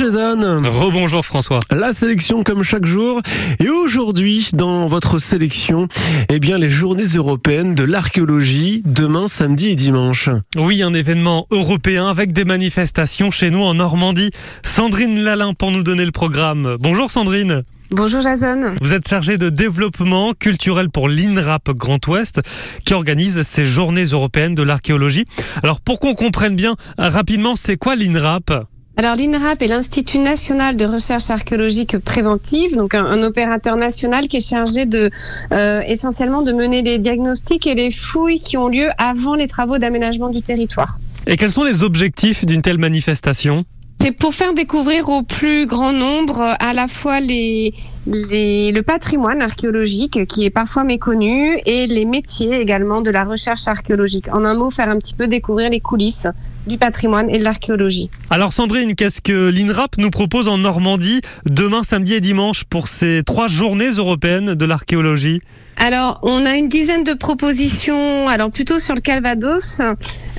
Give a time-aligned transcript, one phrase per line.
[0.00, 0.62] Jason.
[0.64, 1.60] Rebonjour François.
[1.70, 3.20] La sélection comme chaque jour.
[3.62, 5.88] Et aujourd'hui, dans votre sélection,
[6.30, 10.30] eh bien, les journées européennes de l'archéologie, demain, samedi et dimanche.
[10.56, 14.30] Oui, un événement européen avec des manifestations chez nous en Normandie.
[14.62, 16.76] Sandrine Lalin pour nous donner le programme.
[16.80, 17.62] Bonjour Sandrine.
[17.90, 18.76] Bonjour Jason.
[18.80, 22.40] Vous êtes chargée de développement culturel pour l'INRAP Grand Ouest
[22.86, 25.26] qui organise ces journées européennes de l'archéologie.
[25.62, 28.69] Alors pour qu'on comprenne bien rapidement, c'est quoi l'INRAP?
[28.96, 34.36] Alors l'INRAP est l'Institut national de recherche archéologique préventive, donc un, un opérateur national qui
[34.36, 35.10] est chargé de
[35.52, 39.78] euh, essentiellement de mener les diagnostics et les fouilles qui ont lieu avant les travaux
[39.78, 40.98] d'aménagement du territoire.
[41.26, 43.64] Et quels sont les objectifs d'une telle manifestation?
[44.02, 47.74] C'est pour faire découvrir au plus grand nombre euh, à la fois les,
[48.06, 53.68] les, le patrimoine archéologique qui est parfois méconnu et les métiers également de la recherche
[53.68, 54.28] archéologique.
[54.32, 56.26] En un mot, faire un petit peu découvrir les coulisses
[56.66, 58.10] du patrimoine et de l'archéologie.
[58.30, 63.22] Alors Sandrine, qu'est-ce que l'INRAP nous propose en Normandie demain, samedi et dimanche pour ces
[63.24, 65.40] trois journées européennes de l'archéologie?
[65.82, 68.28] Alors, on a une dizaine de propositions.
[68.28, 69.80] Alors, plutôt sur le Calvados.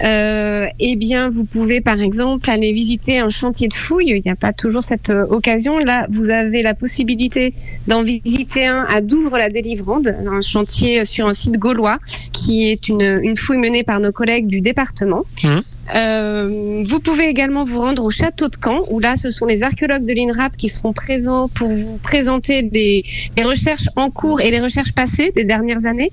[0.04, 4.14] Euh, eh bien, vous pouvez, par exemple, aller visiter un chantier de fouilles.
[4.16, 5.80] Il n'y a pas toujours cette euh, occasion.
[5.80, 7.56] Là, vous avez la possibilité
[7.88, 11.98] d'en visiter un à Douvres-la-Délivrande, un chantier sur un site gaulois,
[12.34, 15.24] qui est une, une fouille menée par nos collègues du département.
[15.44, 15.60] Mmh.
[15.94, 19.64] Euh, vous pouvez également vous rendre au château de Caen, où là, ce sont les
[19.64, 23.04] archéologues de l'INRAP qui seront présents pour vous présenter les,
[23.36, 26.12] les, recherches en cours et les recherches passées des dernières années.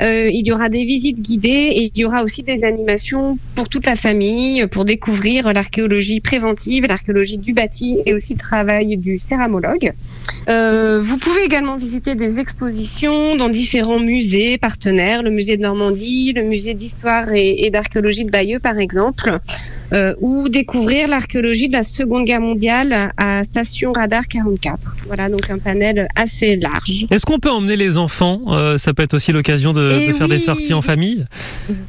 [0.00, 3.68] Euh, il y aura des visites guidées et il y aura aussi des animations pour
[3.68, 9.18] toute la famille, pour découvrir l'archéologie préventive, l'archéologie du bâti et aussi le travail du
[9.18, 9.92] céramologue.
[10.48, 16.32] Euh, vous pouvez également visiter des expositions dans différents musées partenaires, le musée de Normandie,
[16.32, 19.38] le musée d'histoire et, d'archéologie de Bayeux par exemple,
[19.92, 24.96] euh, ou découvrir l'archéologie de la Seconde Guerre mondiale à Station Radar 44.
[25.06, 27.06] Voilà donc un panel assez large.
[27.10, 28.42] Est-ce qu'on peut emmener les enfants
[28.78, 31.24] Ça peut être aussi l'occasion de, de faire oui, des sorties en famille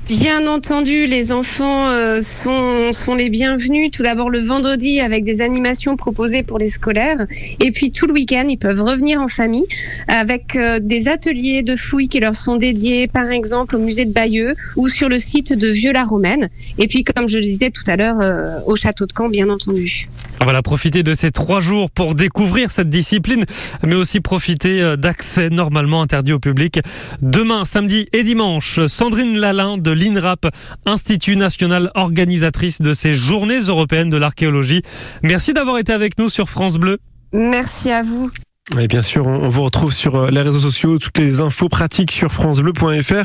[0.07, 3.91] Bien entendu, les enfants euh, sont, sont les bienvenus.
[3.91, 7.27] Tout d'abord le vendredi avec des animations proposées pour les scolaires.
[7.59, 9.65] Et puis tout le week-end, ils peuvent revenir en famille
[10.07, 14.13] avec euh, des ateliers de fouilles qui leur sont dédiés, par exemple au musée de
[14.13, 16.49] Bayeux ou sur le site de Vieux-la-Romaine.
[16.79, 19.49] Et puis, comme je le disais tout à l'heure, euh, au château de Caen, bien
[19.49, 20.09] entendu.
[20.41, 23.45] Voilà, profiter de ces trois jours pour découvrir cette discipline,
[23.83, 26.79] mais aussi profiter d'accès normalement interdit au public.
[27.21, 30.47] Demain, samedi et dimanche, Sandrine Lalin de l'INRAP,
[30.85, 34.81] Institut national organisatrice de ces journées européennes de l'archéologie.
[35.23, 36.97] Merci d'avoir été avec nous sur France Bleu.
[37.31, 38.29] Merci à vous.
[38.77, 42.29] Et bien sûr, on vous retrouve sur les réseaux sociaux, toutes les infos pratiques sur
[42.29, 43.23] francebleu.fr.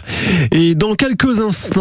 [0.53, 1.81] Et dans quelques instants...